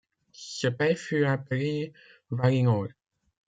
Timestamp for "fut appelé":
0.95-1.93